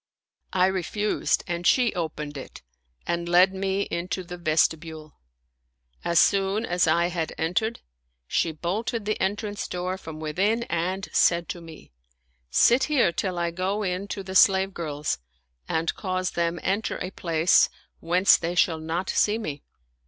I 0.53 0.65
refused 0.65 1.43
and 1.45 1.67
she 1.67 1.93
opened 1.93 2.35
it 2.35 2.63
and 3.05 3.29
led 3.29 3.53
me 3.53 3.81
into 3.91 4.23
the 4.23 4.35
vestibule. 4.37 5.19
As 6.03 6.19
soon 6.19 6.65
as 6.65 6.87
I 6.87 7.09
had 7.09 7.35
entered, 7.37 7.81
she 8.25 8.51
bolted 8.51 9.05
the 9.05 9.21
entrance 9.21 9.67
door 9.67 9.99
from 9.99 10.19
within 10.19 10.63
and 10.63 11.07
said 11.13 11.47
to 11.49 11.61
me," 11.61 11.91
Sit 12.49 12.85
here 12.85 13.11
till 13.11 13.37
I 13.37 13.51
go 13.51 13.83
in 13.83 14.07
to 14.07 14.23
the 14.23 14.33
slave 14.33 14.73
girls 14.73 15.19
and 15.69 15.93
cause 15.93 16.31
them 16.31 16.59
enter 16.63 16.97
a 16.99 17.11
place 17.11 17.69
whence 17.99 18.37
they 18.37 18.55
shall 18.55 18.79
not 18.79 19.07
see 19.07 19.37
me." 19.37 19.61